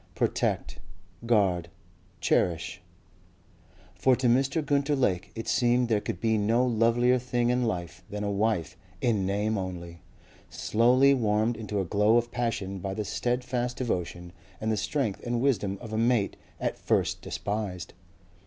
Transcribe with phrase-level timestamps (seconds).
[0.15, 0.79] Protect,
[1.27, 1.69] guard,
[2.21, 2.81] cherish...."
[3.93, 4.65] For to Mr.
[4.65, 8.75] Gunter Lake it seemed there could be no lovelier thing in life than a wife
[8.99, 10.01] "in name only"
[10.49, 15.39] slowly warmed into a glow of passion by the steadfast devotion and the strength and
[15.39, 17.93] wisdom of a mate at first despised.